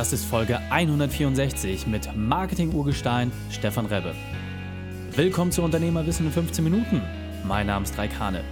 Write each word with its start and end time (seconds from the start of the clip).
Das 0.00 0.14
ist 0.14 0.24
Folge 0.24 0.58
164 0.70 1.86
mit 1.86 2.16
Marketing-Urgestein 2.16 3.30
Stefan 3.50 3.84
Rebbe. 3.84 4.14
Willkommen 5.14 5.52
zu 5.52 5.60
Unternehmerwissen 5.60 6.24
in 6.24 6.32
15 6.32 6.64
Minuten. 6.64 7.02
Mein 7.46 7.66
Name 7.66 7.84
ist 7.84 7.98
Raik 7.98 8.18
Hane, 8.18 8.42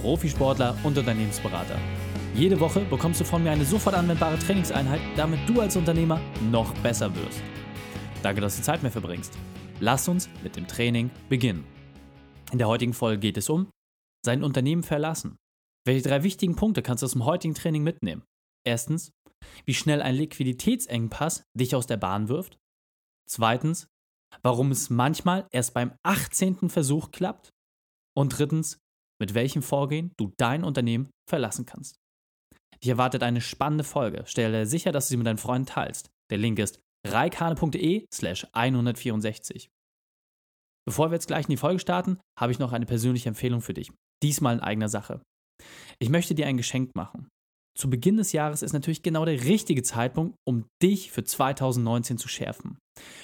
Profisportler 0.00 0.74
und 0.82 0.96
Unternehmensberater. 0.96 1.76
Jede 2.34 2.58
Woche 2.58 2.80
bekommst 2.88 3.20
du 3.20 3.26
von 3.26 3.42
mir 3.42 3.50
eine 3.50 3.66
sofort 3.66 3.94
anwendbare 3.94 4.38
Trainingseinheit, 4.38 5.02
damit 5.14 5.40
du 5.46 5.60
als 5.60 5.76
Unternehmer 5.76 6.22
noch 6.50 6.72
besser 6.78 7.14
wirst. 7.14 7.42
Danke, 8.22 8.40
dass 8.40 8.56
du 8.56 8.62
Zeit 8.62 8.80
mehr 8.80 8.90
verbringst. 8.90 9.36
Lass 9.80 10.08
uns 10.08 10.30
mit 10.42 10.56
dem 10.56 10.66
Training 10.66 11.10
beginnen. 11.28 11.66
In 12.50 12.56
der 12.56 12.68
heutigen 12.68 12.94
Folge 12.94 13.18
geht 13.18 13.36
es 13.36 13.50
um 13.50 13.68
sein 14.24 14.42
Unternehmen 14.42 14.82
verlassen. 14.82 15.36
Welche 15.84 16.08
drei 16.08 16.22
wichtigen 16.22 16.56
Punkte 16.56 16.80
kannst 16.80 17.02
du 17.02 17.04
aus 17.04 17.12
dem 17.12 17.26
heutigen 17.26 17.52
Training 17.52 17.82
mitnehmen? 17.82 18.22
Erstens, 18.66 19.10
wie 19.64 19.74
schnell 19.74 20.02
ein 20.02 20.14
Liquiditätsengpass 20.14 21.44
dich 21.54 21.74
aus 21.74 21.86
der 21.86 21.96
Bahn 21.96 22.28
wirft. 22.28 22.58
Zweitens, 23.28 23.88
warum 24.42 24.70
es 24.70 24.90
manchmal 24.90 25.46
erst 25.50 25.74
beim 25.74 25.92
18. 26.02 26.68
Versuch 26.68 27.10
klappt. 27.10 27.50
Und 28.16 28.38
drittens, 28.38 28.78
mit 29.20 29.34
welchem 29.34 29.62
Vorgehen 29.62 30.12
du 30.16 30.32
dein 30.36 30.64
Unternehmen 30.64 31.10
verlassen 31.28 31.66
kannst. 31.66 31.96
Dich 32.82 32.90
erwartet 32.90 33.22
eine 33.22 33.40
spannende 33.40 33.84
Folge. 33.84 34.24
Stelle 34.26 34.66
sicher, 34.66 34.92
dass 34.92 35.06
du 35.06 35.10
sie 35.10 35.16
mit 35.16 35.26
deinen 35.26 35.38
Freunden 35.38 35.66
teilst. 35.66 36.10
Der 36.30 36.38
Link 36.38 36.58
ist 36.58 36.80
reikane.de 37.06 38.06
slash 38.12 38.46
164. 38.52 39.68
Bevor 40.86 41.10
wir 41.10 41.14
jetzt 41.14 41.26
gleich 41.26 41.46
in 41.46 41.50
die 41.50 41.56
Folge 41.56 41.80
starten, 41.80 42.20
habe 42.38 42.52
ich 42.52 42.58
noch 42.58 42.72
eine 42.72 42.86
persönliche 42.86 43.28
Empfehlung 43.28 43.62
für 43.62 43.74
dich. 43.74 43.90
Diesmal 44.22 44.56
in 44.56 44.60
eigener 44.60 44.88
Sache. 44.88 45.22
Ich 45.98 46.10
möchte 46.10 46.34
dir 46.34 46.46
ein 46.46 46.56
Geschenk 46.56 46.94
machen. 46.94 47.28
Zu 47.76 47.90
Beginn 47.90 48.16
des 48.16 48.30
Jahres 48.32 48.62
ist 48.62 48.72
natürlich 48.72 49.02
genau 49.02 49.24
der 49.24 49.44
richtige 49.44 49.82
Zeitpunkt, 49.82 50.36
um 50.46 50.64
dich 50.80 51.10
für 51.10 51.24
2019 51.24 52.18
zu 52.18 52.28
schärfen. 52.28 52.78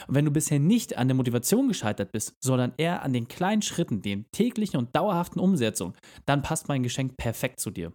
Und 0.08 0.14
wenn 0.16 0.24
du 0.24 0.32
bisher 0.32 0.58
nicht 0.58 0.98
an 0.98 1.06
der 1.06 1.14
Motivation 1.14 1.68
gescheitert 1.68 2.10
bist, 2.10 2.34
sondern 2.42 2.74
eher 2.76 3.02
an 3.02 3.12
den 3.12 3.28
kleinen 3.28 3.62
Schritten, 3.62 4.02
den 4.02 4.26
täglichen 4.32 4.78
und 4.78 4.94
dauerhaften 4.96 5.40
Umsetzungen, 5.40 5.94
dann 6.26 6.42
passt 6.42 6.66
mein 6.66 6.82
Geschenk 6.82 7.16
perfekt 7.16 7.60
zu 7.60 7.70
dir. 7.70 7.92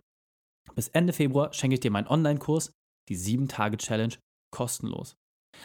Bis 0.76 0.88
Ende 0.88 1.12
Februar 1.12 1.52
schenke 1.54 1.76
ich 1.76 1.82
dir 1.82 1.92
meinen 1.92 2.08
Online-Kurs, 2.08 2.72
die 3.10 3.18
7-Tage-Challenge, 3.18 4.16
kostenlos. 4.52 5.16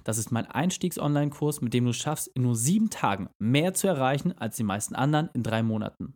Das 0.05 0.19
ist 0.19 0.33
mein 0.33 0.47
Einstiegs-Online-Kurs, 0.47 1.61
mit 1.61 1.73
dem 1.73 1.85
du 1.85 1.93
schaffst, 1.93 2.29
in 2.35 2.43
nur 2.43 2.57
sieben 2.57 2.91
Tagen 2.91 3.29
mehr 3.41 3.75
zu 3.75 3.87
erreichen 3.87 4.37
als 4.37 4.57
die 4.57 4.65
meisten 4.65 4.95
anderen 4.95 5.31
in 5.35 5.43
drei 5.43 5.63
Monaten. 5.63 6.15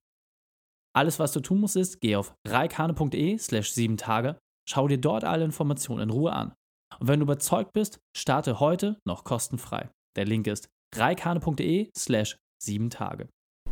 Alles, 0.97 1.19
was 1.19 1.33
du 1.33 1.41
tun 1.41 1.61
musst, 1.61 1.77
ist, 1.77 2.01
geh 2.01 2.17
auf 2.17 2.35
reikane.de 2.47 3.39
slash 3.39 3.73
sieben 3.73 3.97
Tage, 3.97 4.39
schau 4.65 4.89
dir 4.89 4.99
dort 4.99 5.25
alle 5.25 5.45
Informationen 5.45 6.05
in 6.05 6.11
Ruhe 6.11 6.33
an. 6.33 6.53
Und 6.99 7.09
wenn 7.09 7.21
du 7.21 7.25
überzeugt 7.25 7.73
bist, 7.73 8.01
starte 8.17 8.61
heute 8.61 8.99
noch 9.05 9.25
kostenfrei. 9.25 9.91
Der 10.17 10.25
Link 10.25 10.47
ist 10.47 10.69
reikane.de 10.95 11.91
slash 11.97 12.37
sieben 12.63 12.91
Tage. 12.91 13.29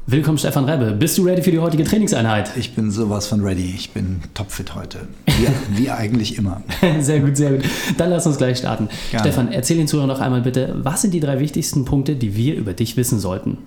Willkommen 0.06 0.36
Stefan 0.36 0.68
Rebbe. 0.68 0.92
Bist 0.92 1.16
du 1.16 1.24
ready 1.24 1.42
für 1.42 1.52
die 1.52 1.60
heutige 1.60 1.84
Trainingseinheit? 1.84 2.56
Ich 2.56 2.74
bin 2.74 2.90
sowas 2.90 3.28
von 3.28 3.40
ready. 3.40 3.72
Ich 3.76 3.92
bin 3.92 4.20
topfit 4.34 4.74
heute. 4.74 5.06
Wie, 5.26 5.46
wie 5.78 5.90
eigentlich 5.90 6.36
immer. 6.36 6.60
sehr 7.00 7.20
gut, 7.20 7.36
sehr 7.36 7.52
gut. 7.52 7.64
Dann 7.96 8.10
lass 8.10 8.26
uns 8.26 8.36
gleich 8.36 8.58
starten. 8.58 8.88
Gerne. 9.12 9.24
Stefan, 9.24 9.52
erzähl 9.52 9.76
den 9.76 9.86
Zuhörern 9.86 10.08
noch 10.08 10.20
einmal 10.20 10.42
bitte, 10.42 10.74
was 10.82 11.02
sind 11.02 11.14
die 11.14 11.20
drei 11.20 11.38
wichtigsten 11.38 11.84
Punkte, 11.84 12.16
die 12.16 12.34
wir 12.34 12.56
über 12.56 12.72
dich 12.72 12.96
wissen 12.96 13.20
sollten? 13.20 13.58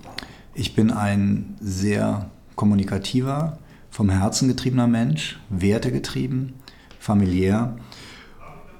Ich 0.52 0.74
bin 0.74 0.90
ein 0.90 1.56
sehr 1.60 2.30
kommunikativer, 2.54 3.58
vom 3.90 4.10
Herzen 4.10 4.48
getriebener 4.48 4.86
Mensch, 4.86 5.38
wertegetrieben, 5.48 6.52
familiär 7.06 7.76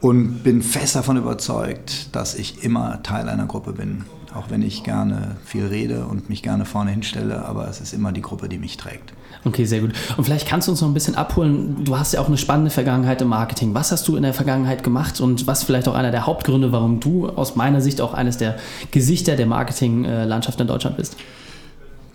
und 0.01 0.43
bin 0.43 0.61
fest 0.61 0.97
davon 0.97 1.17
überzeugt, 1.17 2.15
dass 2.15 2.35
ich 2.35 2.65
immer 2.65 3.03
Teil 3.03 3.29
einer 3.29 3.47
Gruppe 3.47 3.73
bin. 3.73 4.05
Auch 4.35 4.51
wenn 4.51 4.61
ich 4.61 4.85
gerne 4.85 5.37
viel 5.45 5.65
rede 5.65 6.05
und 6.05 6.29
mich 6.29 6.43
gerne 6.43 6.67
vorne 6.67 6.91
hinstelle, 6.91 7.47
aber 7.47 7.69
es 7.69 7.81
ist 7.81 7.95
immer 7.95 8.13
die 8.13 8.21
Gruppe, 8.21 8.51
die 8.51 8.59
mich 8.59 8.77
trägt. 8.77 9.15
Okay, 9.47 9.65
sehr 9.65 9.81
gut. 9.81 9.93
Und 10.19 10.25
vielleicht 10.25 10.47
kannst 10.47 10.69
du 10.69 10.73
uns 10.73 10.83
noch 10.83 10.89
ein 10.89 10.95
bisschen 10.95 11.15
abholen. 11.15 11.85
Du 11.85 11.97
hast 11.97 12.13
ja 12.13 12.21
auch 12.21 12.27
eine 12.27 12.37
spannende 12.37 12.71
Vergangenheit 12.71 13.23
im 13.23 13.29
Marketing. 13.29 13.73
Was 13.73 13.93
hast 13.93 14.07
du 14.09 14.17
in 14.17 14.25
der 14.25 14.35
Vergangenheit 14.35 14.83
gemacht 14.83 15.21
und 15.21 15.47
was 15.47 15.63
vielleicht 15.63 15.89
auch 15.89 15.95
einer 15.95 16.11
der 16.11 16.27
Hauptgründe, 16.27 16.73
warum 16.73 17.01
du 17.01 17.29
aus 17.31 17.57
meiner 17.57 17.81
Sicht 17.81 18.03
auch 18.03 18.13
eines 18.13 18.37
der 18.37 18.57
Gesichter 18.91 19.37
der 19.37 19.47
Marketinglandschaft 19.47 20.61
in 20.61 20.67
Deutschland 20.67 20.99
bist? 20.99 21.17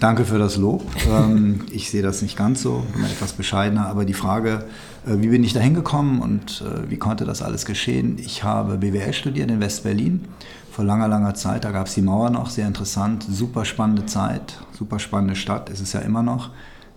Danke 0.02 0.26
für 0.26 0.40
das 0.40 0.58
Lob. 0.58 0.84
Ähm, 1.08 1.62
ich 1.72 1.92
sehe 1.92 2.02
das 2.02 2.24
nicht 2.24 2.36
ganz 2.36 2.64
so, 2.64 2.84
bin 2.96 3.04
etwas 3.06 3.34
bescheidener, 3.34 3.86
aber 3.86 4.04
die 4.04 4.16
Frage, 4.16 4.66
äh, 5.06 5.22
wie 5.22 5.28
bin 5.28 5.44
ich 5.44 5.54
da 5.54 5.60
hingekommen 5.60 6.22
und 6.22 6.64
äh, 6.66 6.90
wie 6.90 6.98
konnte 6.98 7.24
das 7.24 7.44
alles 7.44 7.68
geschehen? 7.68 8.18
Ich 8.18 8.44
habe 8.44 8.80
BWL 8.80 9.14
studiert 9.14 9.52
in 9.52 9.60
West-Berlin 9.60 10.26
vor 10.72 10.86
langer, 10.86 11.08
langer 11.08 11.36
Zeit. 11.36 11.66
Da 11.66 11.72
gab 11.72 11.86
es 11.86 11.94
die 11.94 12.02
Mauer 12.02 12.32
noch, 12.32 12.50
sehr 12.50 12.66
interessant, 12.66 13.28
super 13.30 13.64
spannende 13.64 14.08
Zeit, 14.08 14.58
super 14.72 14.98
spannende 14.98 15.36
Stadt, 15.36 15.70
ist 15.70 15.82
es 15.82 15.94
ja 15.94 16.00
immer 16.00 16.24
noch, 16.24 16.50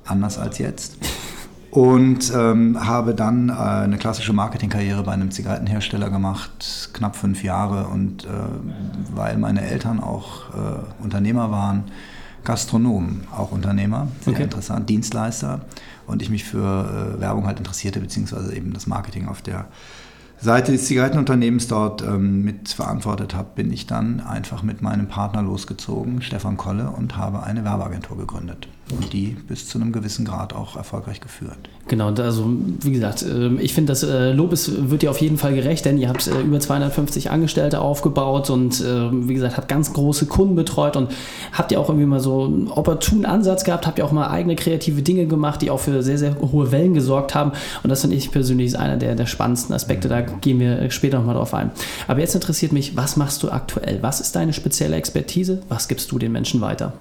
anders 0.06 0.38
als 0.38 0.56
jetzt. 0.56 0.96
Und 1.70 2.32
ähm, 2.34 2.86
habe 2.86 3.14
dann 3.14 3.50
äh, 3.50 3.52
eine 3.52 3.98
klassische 3.98 4.32
Marketingkarriere 4.32 5.02
bei 5.02 5.12
einem 5.12 5.30
Zigarettenhersteller 5.30 6.08
gemacht, 6.08 6.88
knapp 6.94 7.16
fünf 7.16 7.44
Jahre. 7.44 7.88
Und 7.88 8.24
äh, 8.24 8.28
weil 9.14 9.36
meine 9.36 9.60
Eltern 9.60 10.00
auch 10.00 10.54
äh, 10.54 11.02
Unternehmer 11.02 11.50
waren, 11.50 11.84
Gastronomen, 12.44 13.26
auch 13.32 13.52
Unternehmer, 13.52 14.08
sehr 14.20 14.34
okay. 14.34 14.42
interessant, 14.44 14.88
Dienstleister. 14.88 15.62
Und 16.06 16.22
ich 16.22 16.30
mich 16.30 16.44
für 16.44 17.16
äh, 17.16 17.20
Werbung 17.20 17.46
halt 17.46 17.58
interessierte, 17.58 18.00
beziehungsweise 18.00 18.54
eben 18.54 18.72
das 18.72 18.86
Marketing 18.86 19.28
auf 19.28 19.42
der 19.42 19.66
Seite 20.40 20.72
des 20.72 20.86
Zigarettenunternehmens 20.86 21.68
dort 21.68 22.02
ähm, 22.02 22.44
mit 22.44 22.68
verantwortet 22.68 23.34
habe, 23.34 23.48
bin 23.54 23.72
ich 23.72 23.86
dann 23.86 24.20
einfach 24.20 24.62
mit 24.62 24.82
meinem 24.82 25.08
Partner 25.08 25.42
losgezogen, 25.42 26.20
Stefan 26.20 26.56
Kolle, 26.56 26.90
und 26.90 27.16
habe 27.16 27.42
eine 27.42 27.64
Werbeagentur 27.64 28.18
gegründet 28.18 28.68
und 28.90 29.12
die 29.12 29.36
bis 29.48 29.68
zu 29.68 29.78
einem 29.78 29.92
gewissen 29.92 30.24
Grad 30.24 30.54
auch 30.54 30.76
erfolgreich 30.76 31.20
geführt. 31.20 31.56
Genau, 31.88 32.08
also 32.08 32.50
wie 32.82 32.92
gesagt, 32.92 33.22
ähm, 33.22 33.58
ich 33.60 33.74
finde, 33.74 33.92
das 33.92 34.02
äh, 34.02 34.32
Lob 34.32 34.52
ist, 34.52 34.90
wird 34.90 35.02
dir 35.02 35.10
auf 35.10 35.20
jeden 35.20 35.36
Fall 35.36 35.54
gerecht, 35.54 35.84
denn 35.84 35.98
ihr 35.98 36.08
habt 36.08 36.26
äh, 36.26 36.40
über 36.40 36.58
250 36.58 37.30
Angestellte 37.30 37.80
aufgebaut 37.80 38.48
und 38.50 38.82
ähm, 38.86 39.28
wie 39.28 39.34
gesagt, 39.34 39.56
habt 39.56 39.68
ganz 39.68 39.92
große 39.92 40.26
Kunden 40.26 40.54
betreut 40.54 40.96
und 40.96 41.10
habt 41.52 41.72
ihr 41.72 41.80
auch 41.80 41.88
irgendwie 41.88 42.06
mal 42.06 42.20
so 42.20 42.44
einen 42.44 42.68
opportunen 42.68 43.26
Ansatz 43.26 43.64
gehabt, 43.64 43.86
habt 43.86 43.98
ihr 43.98 44.04
auch 44.04 44.12
mal 44.12 44.28
eigene 44.28 44.56
kreative 44.56 45.02
Dinge 45.02 45.26
gemacht, 45.26 45.60
die 45.60 45.70
auch 45.70 45.80
für 45.80 46.02
sehr, 46.02 46.18
sehr 46.18 46.36
hohe 46.40 46.72
Wellen 46.72 46.94
gesorgt 46.94 47.34
haben 47.34 47.52
und 47.82 47.90
das 47.90 48.00
finde 48.00 48.16
ich 48.16 48.30
persönlich 48.30 48.68
ist 48.68 48.76
einer 48.76 48.96
der, 48.96 49.14
der 49.14 49.26
spannendsten 49.26 49.74
Aspekte, 49.74 50.08
da 50.08 50.22
gehen 50.22 50.60
wir 50.60 50.90
später 50.90 51.18
nochmal 51.18 51.34
drauf 51.34 51.52
ein. 51.52 51.70
Aber 52.08 52.20
jetzt 52.20 52.34
interessiert 52.34 52.72
mich, 52.72 52.96
was 52.96 53.16
machst 53.16 53.42
du 53.42 53.50
aktuell? 53.50 53.98
Was 54.02 54.20
ist 54.20 54.34
deine 54.36 54.52
spezielle 54.52 54.96
Expertise? 54.96 55.62
Was 55.68 55.88
gibst 55.88 56.10
du 56.12 56.18
den 56.18 56.32
Menschen 56.32 56.60
weiter? 56.60 56.94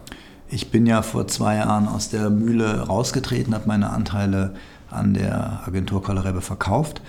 Ich 0.53 0.69
bin 0.69 0.85
ja 0.85 1.01
vor 1.01 1.27
zwei 1.27 1.55
Jahren 1.55 1.87
aus 1.87 2.09
der 2.09 2.29
Mühle 2.29 2.81
rausgetreten, 2.81 3.55
habe 3.55 3.67
meine 3.67 3.89
Anteile 3.89 4.53
an 4.91 5.15
der 5.15 5.63
Agentur 5.65 6.03
Kollerebe 6.03 6.41
verkauft 6.41 7.01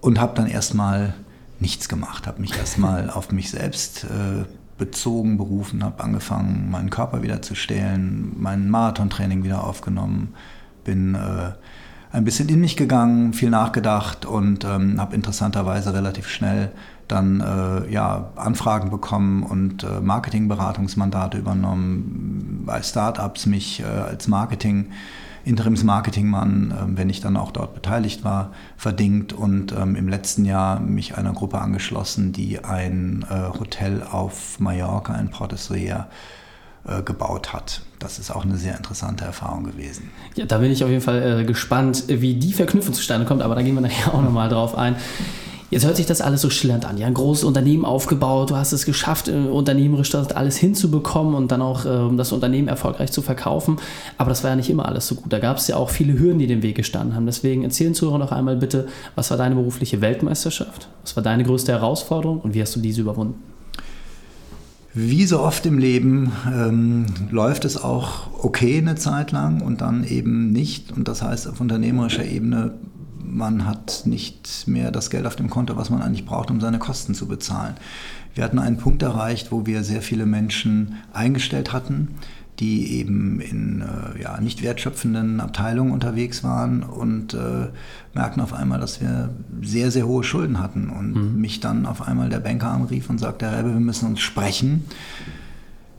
und 0.00 0.18
habe 0.18 0.34
dann 0.34 0.46
erstmal 0.46 1.12
nichts 1.60 1.90
gemacht, 1.90 2.26
habe 2.26 2.40
mich 2.40 2.56
erstmal 2.56 3.10
auf 3.14 3.30
mich 3.30 3.50
selbst 3.50 4.04
äh, 4.04 4.46
bezogen, 4.78 5.36
berufen, 5.36 5.84
habe 5.84 6.02
angefangen, 6.02 6.70
meinen 6.70 6.88
Körper 6.88 7.22
wieder 7.22 7.42
zu 7.42 7.54
stellen, 7.54 8.32
mein 8.38 8.70
Marathontraining 8.70 9.44
wieder 9.44 9.64
aufgenommen, 9.64 10.32
bin 10.84 11.14
äh, 11.14 11.50
ein 12.10 12.24
bisschen 12.24 12.48
in 12.48 12.60
mich 12.60 12.78
gegangen, 12.78 13.34
viel 13.34 13.50
nachgedacht 13.50 14.24
und 14.24 14.64
ähm, 14.64 14.98
habe 14.98 15.14
interessanterweise 15.14 15.92
relativ 15.92 16.28
schnell 16.28 16.72
dann 17.08 17.40
äh, 17.40 17.90
ja, 17.90 18.30
Anfragen 18.36 18.90
bekommen 18.90 19.42
und 19.42 19.82
äh, 19.82 20.00
Marketingberatungsmandate 20.00 21.38
übernommen, 21.38 22.37
bei 22.68 22.82
Startups 22.82 23.46
mich 23.46 23.80
äh, 23.80 23.84
als 23.84 24.28
Marketing, 24.28 24.92
Interimsmarketingmann, 25.44 26.70
äh, 26.70 26.96
wenn 26.98 27.10
ich 27.10 27.20
dann 27.20 27.36
auch 27.36 27.50
dort 27.50 27.74
beteiligt 27.74 28.22
war, 28.22 28.52
verdingt 28.76 29.32
und 29.32 29.72
ähm, 29.72 29.96
im 29.96 30.06
letzten 30.06 30.44
Jahr 30.44 30.78
mich 30.78 31.16
einer 31.16 31.32
Gruppe 31.32 31.58
angeschlossen, 31.58 32.32
die 32.32 32.62
ein 32.62 33.24
äh, 33.28 33.58
Hotel 33.58 34.02
auf 34.02 34.60
Mallorca 34.60 35.16
in 35.16 35.30
Porto 35.30 35.56
Soler 35.56 36.08
äh, 36.86 37.02
gebaut 37.02 37.54
hat. 37.54 37.80
Das 37.98 38.18
ist 38.18 38.30
auch 38.30 38.44
eine 38.44 38.56
sehr 38.56 38.76
interessante 38.76 39.24
Erfahrung 39.24 39.64
gewesen. 39.64 40.10
Ja, 40.36 40.44
da 40.44 40.58
bin 40.58 40.70
ich 40.70 40.84
auf 40.84 40.90
jeden 40.90 41.02
Fall 41.02 41.40
äh, 41.40 41.44
gespannt, 41.44 42.04
wie 42.08 42.34
die 42.34 42.52
Verknüpfung 42.52 42.92
zustande 42.92 43.26
kommt, 43.26 43.40
aber 43.40 43.54
da 43.54 43.62
gehen 43.62 43.74
wir 43.74 43.80
nachher 43.80 44.12
auch 44.14 44.22
nochmal 44.22 44.50
drauf 44.50 44.76
ein. 44.76 44.96
Jetzt 45.70 45.84
hört 45.84 45.96
sich 45.96 46.06
das 46.06 46.22
alles 46.22 46.40
so 46.40 46.48
schillernd 46.48 46.86
an. 46.86 46.96
Ja, 46.96 47.06
ein 47.06 47.14
großes 47.14 47.44
Unternehmen 47.44 47.84
aufgebaut, 47.84 48.50
du 48.50 48.56
hast 48.56 48.72
es 48.72 48.86
geschafft, 48.86 49.28
äh, 49.28 49.32
unternehmerisch 49.32 50.08
das 50.08 50.32
alles 50.32 50.56
hinzubekommen 50.56 51.34
und 51.34 51.52
dann 51.52 51.60
auch 51.60 51.84
äh, 51.84 52.16
das 52.16 52.32
Unternehmen 52.32 52.68
erfolgreich 52.68 53.12
zu 53.12 53.20
verkaufen. 53.20 53.76
Aber 54.16 54.30
das 54.30 54.42
war 54.42 54.50
ja 54.50 54.56
nicht 54.56 54.70
immer 54.70 54.86
alles 54.86 55.06
so 55.06 55.14
gut. 55.16 55.30
Da 55.30 55.38
gab 55.38 55.58
es 55.58 55.68
ja 55.68 55.76
auch 55.76 55.90
viele 55.90 56.18
Hürden, 56.18 56.38
die 56.38 56.46
dem 56.46 56.62
Weg 56.62 56.76
gestanden 56.76 57.14
haben. 57.14 57.26
Deswegen 57.26 57.64
erzählen 57.64 57.92
Zuhörer 57.92 58.18
noch 58.18 58.32
einmal 58.32 58.56
bitte, 58.56 58.88
was 59.14 59.30
war 59.30 59.36
deine 59.36 59.56
berufliche 59.56 60.00
Weltmeisterschaft? 60.00 60.88
Was 61.02 61.16
war 61.16 61.22
deine 61.22 61.44
größte 61.44 61.72
Herausforderung 61.72 62.40
und 62.40 62.54
wie 62.54 62.62
hast 62.62 62.74
du 62.74 62.80
diese 62.80 63.02
überwunden? 63.02 63.34
Wie 64.94 65.26
so 65.26 65.40
oft 65.40 65.66
im 65.66 65.78
Leben 65.78 66.32
ähm, 66.50 67.06
läuft 67.30 67.66
es 67.66 67.76
auch 67.76 68.28
okay 68.42 68.78
eine 68.78 68.94
Zeit 68.94 69.32
lang 69.32 69.60
und 69.60 69.82
dann 69.82 70.02
eben 70.04 70.50
nicht. 70.50 70.92
Und 70.92 71.08
das 71.08 71.20
heißt, 71.20 71.46
auf 71.46 71.60
unternehmerischer 71.60 72.24
Ebene 72.24 72.72
man 73.30 73.66
hat 73.66 74.02
nicht 74.04 74.66
mehr 74.66 74.90
das 74.90 75.10
Geld 75.10 75.26
auf 75.26 75.36
dem 75.36 75.50
Konto, 75.50 75.76
was 75.76 75.90
man 75.90 76.02
eigentlich 76.02 76.24
braucht, 76.24 76.50
um 76.50 76.60
seine 76.60 76.78
Kosten 76.78 77.14
zu 77.14 77.26
bezahlen. 77.26 77.74
Wir 78.34 78.44
hatten 78.44 78.58
einen 78.58 78.78
Punkt 78.78 79.02
erreicht, 79.02 79.52
wo 79.52 79.66
wir 79.66 79.84
sehr 79.84 80.02
viele 80.02 80.26
Menschen 80.26 80.96
eingestellt 81.12 81.72
hatten, 81.72 82.16
die 82.58 82.98
eben 82.98 83.40
in 83.40 83.82
äh, 83.82 84.22
ja, 84.22 84.40
nicht 84.40 84.62
wertschöpfenden 84.62 85.40
Abteilungen 85.40 85.92
unterwegs 85.92 86.42
waren 86.42 86.82
und 86.82 87.34
äh, 87.34 87.68
merkten 88.14 88.42
auf 88.42 88.52
einmal, 88.52 88.80
dass 88.80 89.00
wir 89.00 89.30
sehr, 89.62 89.90
sehr 89.90 90.06
hohe 90.06 90.24
Schulden 90.24 90.58
hatten. 90.58 90.90
Und 90.90 91.12
mhm. 91.12 91.40
mich 91.40 91.60
dann 91.60 91.86
auf 91.86 92.02
einmal 92.02 92.28
der 92.28 92.40
Banker 92.40 92.70
anrief 92.70 93.10
und 93.10 93.18
sagte, 93.18 93.46
Herr 93.46 93.58
Rebbe, 93.60 93.74
wir 93.74 93.80
müssen 93.80 94.08
uns 94.08 94.20
sprechen. 94.20 94.84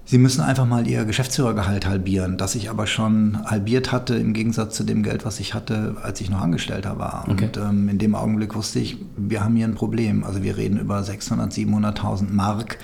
Sie 0.09 0.17
müssen 0.17 0.41
einfach 0.41 0.65
mal 0.65 0.87
Ihr 0.87 1.05
Geschäftsführergehalt 1.05 1.85
halbieren, 1.85 2.37
das 2.37 2.55
ich 2.55 2.71
aber 2.71 2.87
schon 2.87 3.45
halbiert 3.45 3.91
hatte 3.91 4.15
im 4.15 4.33
Gegensatz 4.33 4.75
zu 4.75 4.83
dem 4.83 5.03
Geld, 5.03 5.23
was 5.23 5.39
ich 5.39 5.53
hatte, 5.53 5.97
als 6.01 6.19
ich 6.19 6.31
noch 6.31 6.41
Angestellter 6.41 6.97
war. 6.97 7.27
Okay. 7.29 7.45
Und 7.45 7.57
ähm, 7.57 7.89
in 7.89 7.99
dem 7.99 8.15
Augenblick 8.15 8.55
wusste 8.55 8.79
ich, 8.79 8.97
wir 9.15 9.43
haben 9.43 9.55
hier 9.55 9.67
ein 9.67 9.75
Problem. 9.75 10.23
Also 10.23 10.41
wir 10.41 10.57
reden 10.57 10.79
über 10.79 11.03
600, 11.03 11.53
700.000 11.53 12.31
Mark, 12.31 12.79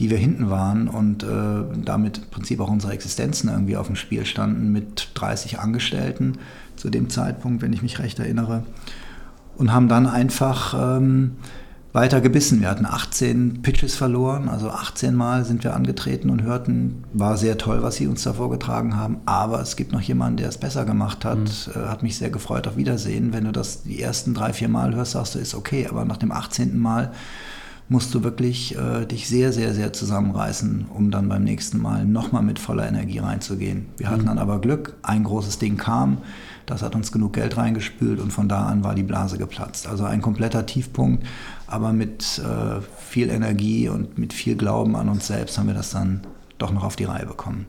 die 0.00 0.10
wir 0.10 0.18
hinten 0.18 0.50
waren 0.50 0.88
und 0.88 1.22
äh, 1.22 1.28
damit 1.84 2.18
im 2.18 2.24
Prinzip 2.32 2.58
auch 2.58 2.72
unsere 2.72 2.92
Existenzen 2.92 3.50
irgendwie 3.50 3.76
auf 3.76 3.86
dem 3.86 3.94
Spiel 3.94 4.26
standen 4.26 4.72
mit 4.72 5.12
30 5.14 5.60
Angestellten 5.60 6.38
zu 6.74 6.90
dem 6.90 7.08
Zeitpunkt, 7.08 7.62
wenn 7.62 7.72
ich 7.72 7.82
mich 7.82 8.00
recht 8.00 8.18
erinnere. 8.18 8.64
Und 9.56 9.72
haben 9.72 9.86
dann 9.86 10.08
einfach... 10.08 10.74
Ähm, 10.96 11.36
weiter 11.94 12.20
gebissen. 12.20 12.60
Wir 12.60 12.70
hatten 12.70 12.86
18 12.86 13.62
Pitches 13.62 13.94
verloren, 13.94 14.48
also 14.48 14.68
18 14.68 15.14
Mal 15.14 15.44
sind 15.44 15.62
wir 15.62 15.74
angetreten 15.74 16.28
und 16.28 16.42
hörten, 16.42 17.04
war 17.12 17.36
sehr 17.36 17.56
toll, 17.56 17.82
was 17.82 17.94
sie 17.94 18.08
uns 18.08 18.24
da 18.24 18.32
vorgetragen 18.32 18.96
haben, 18.96 19.18
aber 19.26 19.60
es 19.60 19.76
gibt 19.76 19.92
noch 19.92 20.00
jemanden, 20.00 20.38
der 20.38 20.48
es 20.48 20.58
besser 20.58 20.84
gemacht 20.84 21.24
hat. 21.24 21.38
Mhm. 21.38 21.88
Hat 21.88 22.02
mich 22.02 22.16
sehr 22.16 22.30
gefreut, 22.30 22.66
auf 22.66 22.76
Wiedersehen. 22.76 23.32
Wenn 23.32 23.44
du 23.44 23.52
das 23.52 23.84
die 23.84 24.02
ersten 24.02 24.34
drei, 24.34 24.52
vier 24.52 24.68
Mal 24.68 24.92
hörst, 24.92 25.12
sagst 25.12 25.36
du, 25.36 25.38
ist 25.38 25.54
okay, 25.54 25.86
aber 25.88 26.04
nach 26.04 26.16
dem 26.16 26.32
18. 26.32 26.76
Mal 26.76 27.12
musst 27.88 28.12
du 28.12 28.24
wirklich 28.24 28.76
äh, 28.76 29.06
dich 29.06 29.28
sehr, 29.28 29.52
sehr, 29.52 29.72
sehr 29.72 29.92
zusammenreißen, 29.92 30.86
um 30.92 31.12
dann 31.12 31.28
beim 31.28 31.44
nächsten 31.44 31.80
Mal 31.80 32.04
nochmal 32.04 32.42
mit 32.42 32.58
voller 32.58 32.88
Energie 32.88 33.20
reinzugehen. 33.20 33.86
Wir 33.98 34.10
hatten 34.10 34.22
mhm. 34.22 34.26
dann 34.26 34.38
aber 34.38 34.60
Glück, 34.60 34.94
ein 35.02 35.22
großes 35.22 35.60
Ding 35.60 35.76
kam, 35.76 36.18
das 36.66 36.82
hat 36.82 36.94
uns 36.94 37.12
genug 37.12 37.34
Geld 37.34 37.56
reingespült 37.56 38.20
und 38.20 38.32
von 38.32 38.48
da 38.48 38.66
an 38.66 38.84
war 38.84 38.94
die 38.94 39.02
Blase 39.02 39.38
geplatzt. 39.38 39.86
Also 39.86 40.04
ein 40.04 40.22
kompletter 40.22 40.66
Tiefpunkt, 40.66 41.26
aber 41.66 41.92
mit 41.92 42.38
äh, 42.38 42.80
viel 42.98 43.30
Energie 43.30 43.88
und 43.88 44.18
mit 44.18 44.32
viel 44.32 44.56
Glauben 44.56 44.96
an 44.96 45.08
uns 45.08 45.26
selbst 45.26 45.58
haben 45.58 45.66
wir 45.66 45.74
das 45.74 45.90
dann 45.90 46.20
doch 46.58 46.72
noch 46.72 46.84
auf 46.84 46.96
die 46.96 47.04
Reihe 47.04 47.26
bekommen. 47.26 47.66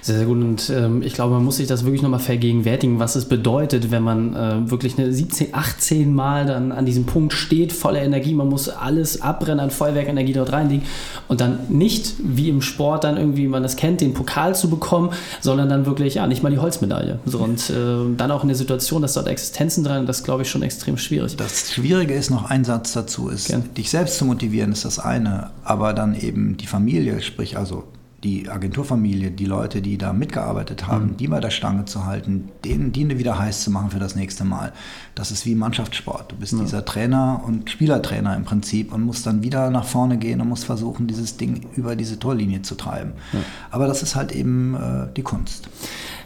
Sehr, 0.00 0.16
sehr 0.16 0.26
gut. 0.26 0.38
Und 0.38 0.70
ähm, 0.70 1.02
ich 1.02 1.12
glaube, 1.12 1.34
man 1.34 1.44
muss 1.44 1.58
sich 1.58 1.68
das 1.68 1.84
wirklich 1.84 2.02
nochmal 2.02 2.18
vergegenwärtigen, 2.18 2.98
was 2.98 3.14
es 3.14 3.26
bedeutet, 3.26 3.90
wenn 3.90 4.02
man 4.02 4.34
äh, 4.34 4.70
wirklich 4.70 4.98
eine 4.98 5.12
17, 5.12 5.48
18 5.52 6.12
Mal 6.12 6.46
dann 6.46 6.72
an 6.72 6.86
diesem 6.86 7.04
Punkt 7.04 7.34
steht, 7.34 7.72
voller 7.72 8.02
Energie. 8.02 8.34
Man 8.34 8.48
muss 8.48 8.68
alles 8.68 9.20
abbrennen 9.20 9.60
an 9.60 9.70
Feuerwerkenergie 9.70 10.32
dort 10.32 10.50
reinlegen 10.52 10.86
und 11.28 11.40
dann 11.40 11.60
nicht 11.68 12.14
wie 12.18 12.48
im 12.48 12.62
Sport 12.62 13.04
dann 13.04 13.16
irgendwie, 13.16 13.46
man 13.46 13.62
das 13.62 13.76
kennt, 13.76 14.00
den 14.00 14.14
Pokal 14.14 14.54
zu 14.54 14.68
bekommen, 14.70 15.10
sondern 15.40 15.68
dann 15.68 15.86
wirklich, 15.86 16.14
ja, 16.14 16.26
nicht 16.26 16.42
mal 16.42 16.50
die 16.50 16.58
Holzmedaille. 16.58 17.20
So, 17.26 17.38
und 17.38 17.70
äh, 17.70 18.16
dann 18.16 18.30
auch 18.30 18.42
in 18.42 18.48
der 18.48 18.56
Situation, 18.56 19.02
dass 19.02 19.12
dort 19.12 19.28
Existenzen 19.28 19.84
dran, 19.84 20.06
das 20.06 20.24
glaube 20.24 20.42
ich 20.42 20.50
schon 20.50 20.62
extrem 20.62 20.96
schwierig. 20.96 21.36
Das 21.36 21.72
Schwierige 21.72 22.14
ist 22.14 22.30
noch 22.30 22.50
ein 22.50 22.64
Satz 22.64 22.92
dazu, 22.92 23.28
ist, 23.28 23.48
Gern. 23.48 23.72
dich 23.74 23.90
selbst 23.90 24.18
zu 24.18 24.24
motivieren, 24.24 24.72
ist 24.72 24.84
das 24.84 24.98
eine, 24.98 25.50
aber 25.64 25.92
dann 25.92 26.18
eben 26.18 26.56
die 26.56 26.66
Familie, 26.66 27.20
sprich 27.20 27.56
also 27.56 27.84
die 28.24 28.48
Agenturfamilie, 28.48 29.32
die 29.32 29.46
Leute, 29.46 29.82
die 29.82 29.98
da 29.98 30.12
mitgearbeitet 30.12 30.86
haben, 30.86 31.06
mhm. 31.06 31.16
die 31.16 31.26
bei 31.26 31.40
der 31.40 31.50
Stange 31.50 31.86
zu 31.86 32.06
halten, 32.06 32.50
denen 32.64 32.92
die 32.92 33.18
wieder 33.18 33.38
heiß 33.38 33.64
zu 33.64 33.70
machen 33.70 33.90
für 33.90 33.98
das 33.98 34.14
nächste 34.14 34.44
Mal. 34.44 34.72
Das 35.16 35.32
ist 35.32 35.44
wie 35.44 35.56
Mannschaftssport. 35.56 36.30
Du 36.30 36.36
bist 36.36 36.52
ja. 36.52 36.60
dieser 36.60 36.84
Trainer 36.84 37.42
und 37.44 37.68
Spielertrainer 37.68 38.36
im 38.36 38.44
Prinzip 38.44 38.92
und 38.92 39.02
musst 39.02 39.26
dann 39.26 39.42
wieder 39.42 39.70
nach 39.70 39.84
vorne 39.84 40.18
gehen 40.18 40.40
und 40.40 40.48
musst 40.48 40.64
versuchen, 40.64 41.08
dieses 41.08 41.36
Ding 41.36 41.66
über 41.74 41.96
diese 41.96 42.18
Torlinie 42.18 42.62
zu 42.62 42.76
treiben. 42.76 43.12
Ja. 43.32 43.40
Aber 43.72 43.88
das 43.88 44.02
ist 44.02 44.14
halt 44.14 44.30
eben 44.30 44.74
äh, 44.74 45.12
die 45.16 45.22
Kunst. 45.22 45.68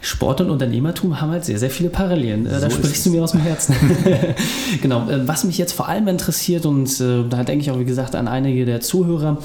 Sport 0.01 0.41
und 0.41 0.49
Unternehmertum 0.49 1.19
haben 1.19 1.31
halt 1.31 1.45
sehr, 1.45 1.59
sehr 1.59 1.69
viele 1.69 1.89
Parallelen. 1.89 2.45
Äh, 2.45 2.55
so 2.55 2.61
da 2.61 2.69
sprichst 2.69 3.05
du 3.05 3.11
mir 3.11 3.23
aus 3.23 3.31
dem 3.31 3.41
Herzen. 3.41 3.75
genau. 4.81 5.09
Äh, 5.09 5.27
was 5.27 5.43
mich 5.43 5.57
jetzt 5.57 5.73
vor 5.73 5.87
allem 5.87 6.07
interessiert, 6.07 6.65
und 6.65 6.99
äh, 6.99 7.23
da 7.29 7.43
denke 7.43 7.61
ich 7.61 7.71
auch, 7.71 7.79
wie 7.79 7.85
gesagt, 7.85 8.15
an 8.15 8.27
einige 8.27 8.65
der 8.65 8.81
Zuhörer, 8.81 9.37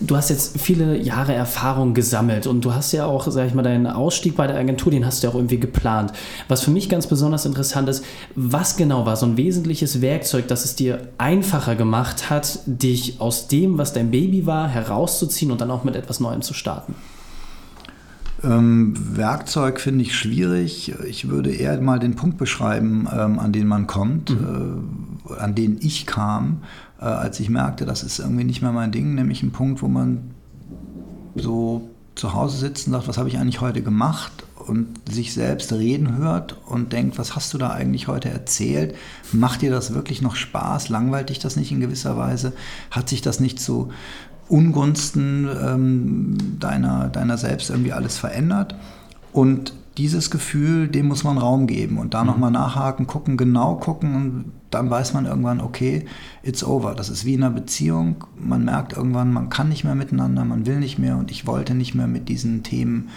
du 0.00 0.16
hast 0.16 0.30
jetzt 0.30 0.60
viele 0.60 0.96
Jahre 0.96 1.34
Erfahrung 1.34 1.94
gesammelt 1.94 2.46
und 2.46 2.64
du 2.64 2.74
hast 2.74 2.92
ja 2.92 3.06
auch, 3.06 3.30
sag 3.30 3.46
ich 3.46 3.54
mal, 3.54 3.62
deinen 3.62 3.86
Ausstieg 3.86 4.36
bei 4.36 4.46
der 4.46 4.56
Agentur, 4.56 4.92
den 4.92 5.06
hast 5.06 5.22
du 5.22 5.26
ja 5.26 5.32
auch 5.32 5.36
irgendwie 5.36 5.58
geplant. 5.58 6.12
Was 6.48 6.62
für 6.62 6.70
mich 6.70 6.88
ganz 6.88 7.06
besonders 7.06 7.46
interessant 7.46 7.88
ist, 7.88 8.04
was 8.34 8.76
genau 8.76 9.06
war 9.06 9.16
so 9.16 9.26
ein 9.26 9.36
wesentliches 9.36 10.00
Werkzeug, 10.00 10.48
das 10.48 10.64
es 10.64 10.74
dir 10.74 11.08
einfacher 11.18 11.74
gemacht 11.74 12.30
hat, 12.30 12.60
dich 12.66 13.20
aus 13.20 13.48
dem, 13.48 13.78
was 13.78 13.92
dein 13.92 14.10
Baby 14.10 14.46
war, 14.46 14.68
herauszuziehen 14.68 15.50
und 15.50 15.60
dann 15.60 15.70
auch 15.70 15.84
mit 15.84 15.96
etwas 15.96 16.20
Neuem 16.20 16.42
zu 16.42 16.54
starten? 16.54 16.94
Ähm, 18.44 18.94
Werkzeug 19.16 19.80
finde 19.80 20.02
ich 20.02 20.14
schwierig. 20.14 20.94
Ich 21.08 21.28
würde 21.28 21.50
eher 21.50 21.80
mal 21.80 21.98
den 21.98 22.16
Punkt 22.16 22.38
beschreiben, 22.38 23.08
ähm, 23.12 23.38
an 23.38 23.52
den 23.52 23.66
man 23.66 23.86
kommt, 23.86 24.30
mhm. 24.30 25.20
äh, 25.28 25.40
an 25.40 25.54
den 25.54 25.78
ich 25.80 26.06
kam, 26.06 26.62
äh, 27.00 27.04
als 27.04 27.40
ich 27.40 27.48
merkte, 27.48 27.86
das 27.86 28.02
ist 28.02 28.18
irgendwie 28.18 28.44
nicht 28.44 28.62
mehr 28.62 28.72
mein 28.72 28.92
Ding, 28.92 29.14
nämlich 29.14 29.42
ein 29.42 29.52
Punkt, 29.52 29.82
wo 29.82 29.88
man 29.88 30.30
so 31.34 31.88
zu 32.14 32.32
Hause 32.32 32.58
sitzt 32.58 32.86
und 32.86 32.94
sagt, 32.94 33.08
was 33.08 33.18
habe 33.18 33.28
ich 33.28 33.38
eigentlich 33.38 33.60
heute 33.60 33.82
gemacht 33.82 34.32
und 34.66 34.86
sich 35.10 35.32
selbst 35.32 35.72
reden 35.72 36.16
hört 36.16 36.56
und 36.66 36.92
denkt, 36.92 37.18
was 37.18 37.36
hast 37.36 37.52
du 37.54 37.58
da 37.58 37.70
eigentlich 37.70 38.08
heute 38.08 38.30
erzählt? 38.30 38.94
Macht 39.32 39.62
dir 39.62 39.70
das 39.70 39.94
wirklich 39.94 40.22
noch 40.22 40.34
Spaß? 40.34 40.88
Langweilt 40.88 41.28
dich 41.28 41.38
das 41.38 41.56
nicht 41.56 41.70
in 41.72 41.80
gewisser 41.80 42.16
Weise? 42.16 42.52
Hat 42.90 43.08
sich 43.08 43.22
das 43.22 43.38
nicht 43.38 43.60
so 43.60 43.90
Ungunsten 44.48 45.48
ähm, 45.62 46.36
deiner, 46.60 47.08
deiner 47.08 47.38
selbst 47.38 47.70
irgendwie 47.70 47.92
alles 47.92 48.18
verändert. 48.18 48.74
Und 49.32 49.72
dieses 49.98 50.30
Gefühl, 50.30 50.88
dem 50.88 51.08
muss 51.08 51.24
man 51.24 51.38
Raum 51.38 51.66
geben 51.66 51.98
und 51.98 52.14
da 52.14 52.22
mhm. 52.22 52.26
nochmal 52.30 52.50
nachhaken, 52.50 53.06
gucken, 53.06 53.36
genau 53.36 53.76
gucken 53.76 54.14
und 54.14 54.52
dann 54.70 54.90
weiß 54.90 55.14
man 55.14 55.24
irgendwann, 55.26 55.60
okay, 55.60 56.04
it's 56.42 56.62
over. 56.62 56.94
Das 56.94 57.08
ist 57.08 57.24
wie 57.24 57.34
in 57.34 57.42
einer 57.42 57.54
Beziehung. 57.54 58.24
Man 58.38 58.64
merkt 58.64 58.92
irgendwann, 58.92 59.32
man 59.32 59.48
kann 59.48 59.68
nicht 59.68 59.84
mehr 59.84 59.94
miteinander, 59.94 60.44
man 60.44 60.66
will 60.66 60.80
nicht 60.80 60.98
mehr 60.98 61.16
und 61.16 61.30
ich 61.30 61.46
wollte 61.46 61.74
nicht 61.74 61.94
mehr 61.94 62.08
mit 62.08 62.28
diesen 62.28 62.62
Themen 62.62 63.08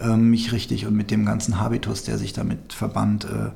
äh, 0.00 0.16
mich 0.16 0.52
richtig 0.52 0.86
und 0.86 0.96
mit 0.96 1.10
dem 1.10 1.26
ganzen 1.26 1.60
Habitus, 1.60 2.04
der 2.04 2.16
sich 2.18 2.32
damit 2.32 2.72
verband, 2.72 3.24
äh, 3.24 3.50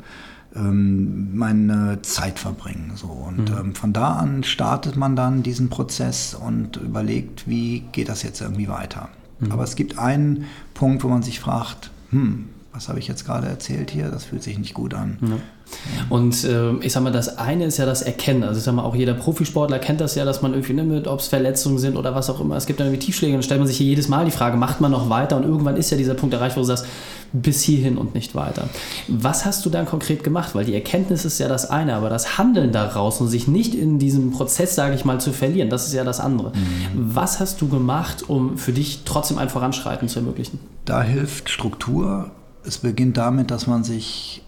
meine 0.54 2.00
Zeit 2.02 2.38
verbringen. 2.38 2.92
So. 2.94 3.08
Und 3.08 3.50
mhm. 3.50 3.58
ähm, 3.58 3.74
von 3.74 3.92
da 3.92 4.14
an 4.14 4.42
startet 4.42 4.96
man 4.96 5.16
dann 5.16 5.42
diesen 5.42 5.68
Prozess 5.68 6.34
und 6.34 6.76
überlegt, 6.76 7.48
wie 7.48 7.80
geht 7.92 8.08
das 8.08 8.22
jetzt 8.22 8.40
irgendwie 8.40 8.68
weiter. 8.68 9.10
Mhm. 9.40 9.52
Aber 9.52 9.64
es 9.64 9.76
gibt 9.76 9.98
einen 9.98 10.46
Punkt, 10.74 11.04
wo 11.04 11.08
man 11.08 11.22
sich 11.22 11.40
fragt, 11.40 11.90
hm, 12.10 12.48
was 12.76 12.90
habe 12.90 12.98
ich 12.98 13.08
jetzt 13.08 13.24
gerade 13.24 13.46
erzählt 13.46 13.90
hier? 13.90 14.10
Das 14.10 14.24
fühlt 14.24 14.42
sich 14.42 14.58
nicht 14.58 14.74
gut 14.74 14.92
an. 14.92 15.16
Ja. 15.22 15.36
Und 16.10 16.44
äh, 16.44 16.74
ich 16.76 16.92
sag 16.92 17.02
mal, 17.02 17.10
das 17.10 17.38
eine 17.38 17.64
ist 17.64 17.78
ja 17.78 17.86
das 17.86 18.02
Erkennen. 18.02 18.42
Also 18.42 18.58
ich 18.58 18.64
sag 18.64 18.74
mal, 18.74 18.84
auch 18.84 18.94
jeder 18.94 19.14
Profisportler 19.14 19.78
kennt 19.78 20.02
das 20.02 20.14
ja, 20.14 20.26
dass 20.26 20.42
man 20.42 20.52
irgendwie 20.52 20.74
nimmt, 20.74 21.08
ob 21.08 21.20
es 21.20 21.28
Verletzungen 21.28 21.78
sind 21.78 21.96
oder 21.96 22.14
was 22.14 22.28
auch 22.28 22.38
immer. 22.38 22.54
Es 22.56 22.66
gibt 22.66 22.78
dann 22.78 22.88
irgendwie 22.88 23.06
Tiefschläge 23.06 23.32
und 23.32 23.38
dann 23.38 23.42
stellt 23.44 23.60
man 23.60 23.66
sich 23.66 23.78
hier 23.78 23.86
jedes 23.86 24.08
Mal 24.08 24.26
die 24.26 24.30
Frage, 24.30 24.58
macht 24.58 24.82
man 24.82 24.90
noch 24.90 25.08
weiter? 25.08 25.38
Und 25.38 25.44
irgendwann 25.44 25.76
ist 25.76 25.90
ja 25.90 25.96
dieser 25.96 26.14
Punkt 26.14 26.34
erreicht, 26.34 26.56
wo 26.56 26.60
du 26.60 26.66
sagst, 26.66 26.86
bis 27.32 27.62
hierhin 27.62 27.96
und 27.96 28.14
nicht 28.14 28.34
weiter. 28.34 28.68
Was 29.08 29.46
hast 29.46 29.64
du 29.64 29.70
dann 29.70 29.86
konkret 29.86 30.22
gemacht? 30.22 30.54
Weil 30.54 30.66
die 30.66 30.74
Erkenntnis 30.74 31.24
ist 31.24 31.38
ja 31.38 31.48
das 31.48 31.68
eine, 31.68 31.94
aber 31.94 32.10
das 32.10 32.36
Handeln 32.36 32.72
daraus 32.72 33.20
und 33.22 33.28
sich 33.28 33.48
nicht 33.48 33.74
in 33.74 33.98
diesem 33.98 34.32
Prozess, 34.32 34.74
sage 34.74 34.94
ich 34.94 35.06
mal, 35.06 35.18
zu 35.18 35.32
verlieren, 35.32 35.70
das 35.70 35.86
ist 35.86 35.94
ja 35.94 36.04
das 36.04 36.20
andere. 36.20 36.50
Mhm. 36.50 37.14
Was 37.14 37.40
hast 37.40 37.60
du 37.62 37.68
gemacht, 37.68 38.28
um 38.28 38.58
für 38.58 38.72
dich 38.72 39.00
trotzdem 39.06 39.38
ein 39.38 39.48
Voranschreiten 39.48 40.08
zu 40.08 40.18
ermöglichen? 40.18 40.60
Da 40.84 41.02
hilft 41.02 41.48
Struktur. 41.48 42.30
Es 42.66 42.78
beginnt 42.78 43.16
damit, 43.16 43.50
dass 43.50 43.66
man 43.66 43.84
sich 43.84 44.42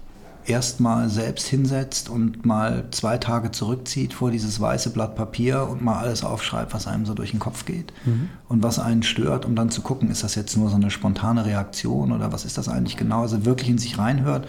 erstmal 0.48 1.10
selbst 1.10 1.46
hinsetzt 1.46 2.08
und 2.08 2.46
mal 2.46 2.84
zwei 2.90 3.18
Tage 3.18 3.50
zurückzieht 3.50 4.14
vor 4.14 4.30
dieses 4.30 4.60
weiße 4.60 4.90
Blatt 4.90 5.14
Papier 5.14 5.68
und 5.68 5.82
mal 5.82 5.98
alles 5.98 6.24
aufschreibt, 6.24 6.72
was 6.72 6.86
einem 6.86 7.04
so 7.04 7.14
durch 7.14 7.32
den 7.32 7.40
Kopf 7.40 7.66
geht 7.66 7.92
mhm. 8.06 8.30
und 8.48 8.62
was 8.62 8.78
einen 8.78 9.02
stört, 9.02 9.44
um 9.44 9.54
dann 9.54 9.70
zu 9.70 9.82
gucken, 9.82 10.10
ist 10.10 10.24
das 10.24 10.34
jetzt 10.34 10.56
nur 10.56 10.70
so 10.70 10.76
eine 10.76 10.90
spontane 10.90 11.44
Reaktion 11.44 12.12
oder 12.12 12.32
was 12.32 12.44
ist 12.44 12.56
das 12.56 12.68
eigentlich 12.68 12.96
genau? 12.96 13.22
Also 13.22 13.44
wirklich 13.44 13.68
in 13.68 13.78
sich 13.78 13.98
reinhört. 13.98 14.48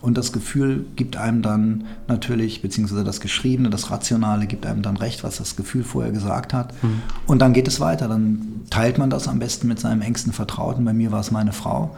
Und 0.00 0.16
das 0.16 0.32
Gefühl 0.32 0.86
gibt 0.96 1.18
einem 1.18 1.42
dann 1.42 1.84
natürlich, 2.08 2.62
beziehungsweise 2.62 3.04
das 3.04 3.20
Geschriebene, 3.20 3.68
das 3.68 3.90
Rationale 3.90 4.46
gibt 4.46 4.64
einem 4.64 4.80
dann 4.80 4.96
recht, 4.96 5.22
was 5.24 5.36
das 5.36 5.56
Gefühl 5.56 5.84
vorher 5.84 6.10
gesagt 6.10 6.54
hat. 6.54 6.72
Mhm. 6.82 7.02
Und 7.26 7.40
dann 7.40 7.52
geht 7.52 7.68
es 7.68 7.80
weiter. 7.80 8.08
Dann 8.08 8.62
teilt 8.70 8.96
man 8.96 9.10
das 9.10 9.28
am 9.28 9.38
besten 9.38 9.68
mit 9.68 9.78
seinem 9.78 10.00
engsten 10.00 10.32
Vertrauten. 10.32 10.86
Bei 10.86 10.94
mir 10.94 11.12
war 11.12 11.20
es 11.20 11.30
meine 11.30 11.52
Frau. 11.52 11.94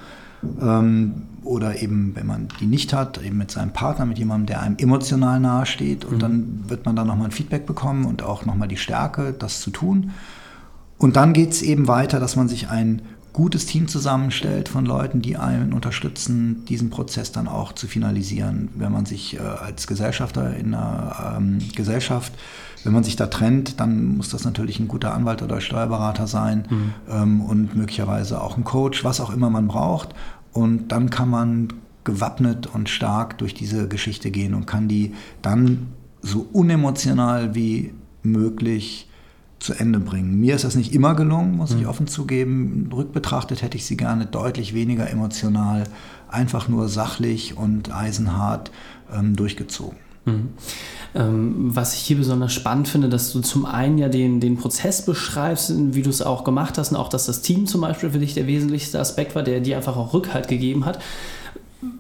Ähm, 0.61 1.23
oder 1.45 1.83
eben, 1.83 2.15
wenn 2.15 2.27
man 2.27 2.49
die 2.61 2.67
nicht 2.67 2.93
hat, 2.93 3.23
eben 3.23 3.37
mit 3.37 3.51
seinem 3.51 3.73
Partner, 3.73 4.07
mit 4.07 4.19
jemandem, 4.19 4.47
der 4.47 4.63
einem 4.63 4.77
emotional 4.79 5.41
nahe 5.41 5.67
steht. 5.67 6.05
Und 6.05 6.17
mhm. 6.17 6.21
dann 6.21 6.65
wird 6.69 6.87
man 6.87 6.97
dann 6.97 7.07
nochmal 7.07 7.27
ein 7.27 7.33
Feedback 7.33 7.67
bekommen 7.67 8.05
und 8.05 8.23
auch 8.23 8.45
nochmal 8.45 8.69
die 8.69 8.77
Stärke, 8.77 9.35
das 9.37 9.61
zu 9.61 9.71
tun. 9.71 10.13
Und 10.99 11.17
dann 11.17 11.33
geht 11.33 11.51
es 11.51 11.63
eben 11.63 11.89
weiter, 11.89 12.21
dass 12.21 12.37
man 12.37 12.49
sich 12.49 12.69
ein 12.69 13.03
gutes 13.33 13.67
Team 13.67 13.89
zusammenstellt 13.89 14.69
von 14.69 14.85
Leuten, 14.85 15.23
die 15.23 15.37
einen 15.37 15.73
unterstützen, 15.73 16.65
diesen 16.67 16.91
Prozess 16.91 17.33
dann 17.33 17.49
auch 17.49 17.73
zu 17.73 17.87
finalisieren. 17.87 18.69
Wenn 18.75 18.93
man 18.93 19.07
sich 19.07 19.37
äh, 19.37 19.41
als 19.41 19.87
Gesellschafter 19.87 20.55
in 20.57 20.75
einer 20.75 21.37
ähm, 21.39 21.59
Gesellschaft, 21.75 22.33
wenn 22.85 22.93
man 22.93 23.05
sich 23.05 23.17
da 23.17 23.29
trennt, 23.29 23.81
dann 23.81 24.17
muss 24.17 24.29
das 24.29 24.45
natürlich 24.45 24.81
ein 24.81 24.89
guter 24.89 25.15
Anwalt 25.15 25.41
oder 25.41 25.61
Steuerberater 25.61 26.27
sein 26.27 26.67
mhm. 26.69 26.95
ähm, 27.09 27.41
und 27.41 27.75
möglicherweise 27.75 28.43
auch 28.43 28.57
ein 28.57 28.65
Coach, 28.65 29.05
was 29.05 29.21
auch 29.21 29.33
immer 29.33 29.49
man 29.49 29.69
braucht. 29.69 30.11
Und 30.53 30.89
dann 30.89 31.09
kann 31.09 31.31
man 31.31 31.69
gewappnet 32.05 32.67
und 32.67 32.89
stark 32.89 33.39
durch 33.39 33.55
diese 33.55 33.89
Geschichte 33.89 34.31
gehen 34.31 34.55
und 34.55 34.67
kann 34.67 34.89
die 34.89 35.15
dann 35.41 35.89
so 36.21 36.47
unemotional 36.53 37.55
wie 37.55 37.95
möglich 38.23 39.09
zu 39.63 39.75
Ende 39.75 40.01
bringen. 40.01 40.41
Mir 40.41 40.57
ist 40.57 40.65
das 40.65 40.75
nicht 40.75 40.93
immer 40.93 41.15
gelungen, 41.15 41.57
muss 41.57 41.71
ich 41.71 41.83
mhm. 41.83 41.89
offen 41.89 42.07
zugeben. 42.07 42.91
Rückbetrachtet 42.93 43.63
hätte 43.63 43.77
ich 43.77 43.87
sie 43.87 43.97
gerne 43.97 44.27
deutlich 44.27 44.75
weniger 44.75 45.09
emotional, 45.09 45.85
einfach 46.29 46.69
nur 46.69 46.89
sachlich 46.89 47.57
und 47.57 47.95
eisenhart 47.95 48.71
ähm, 49.15 49.37
durchgezogen. 49.37 49.99
Mhm. 50.25 50.49
Ähm, 51.15 51.55
was 51.75 51.95
ich 51.95 52.01
hier 52.01 52.17
besonders 52.17 52.53
spannend 52.53 52.89
finde, 52.89 53.09
dass 53.09 53.33
du 53.33 53.41
zum 53.41 53.67
einen 53.67 53.99
ja 53.99 54.09
den, 54.09 54.41
den 54.41 54.57
Prozess 54.57 55.05
beschreibst, 55.05 55.73
wie 55.95 56.03
du 56.03 56.11
es 56.11 56.23
auch 56.23 56.45
gemacht 56.45 56.79
hast 56.79 56.91
und 56.91 56.97
auch, 56.97 57.09
dass 57.09 57.27
das 57.27 57.43
Team 57.43 57.67
zum 57.67 57.81
Beispiel 57.83 58.11
für 58.11 58.19
dich 58.19 58.35
der 58.35 58.47
wesentlichste 58.47 58.99
Aspekt 58.99 59.35
war, 59.35 59.43
der 59.43 59.61
dir 59.61 59.77
einfach 59.77 59.97
auch 59.97 60.15
Rückhalt 60.15 60.49
gegeben 60.49 60.85
hat 60.85 60.99